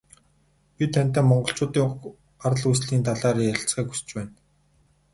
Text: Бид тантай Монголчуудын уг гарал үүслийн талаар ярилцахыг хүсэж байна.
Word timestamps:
Бид 0.77 0.89
тантай 0.95 1.23
Монголчуудын 1.29 1.85
уг 1.87 1.97
гарал 2.41 2.65
үүслийн 2.69 3.03
талаар 3.07 3.37
ярилцахыг 3.51 3.87
хүсэж 3.89 4.09
байна. 4.17 4.31